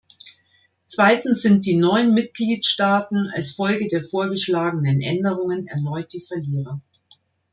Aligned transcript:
Zweitens 0.87 1.43
sind 1.43 1.67
die 1.67 1.75
neuen 1.75 2.15
Mitgliedstaaten 2.15 3.29
als 3.35 3.51
Folge 3.51 3.87
der 3.87 4.03
vorgeschlagenen 4.03 4.99
Änderungen 4.99 5.67
erneut 5.67 6.11
die 6.13 6.21
Verlierer. 6.21 6.81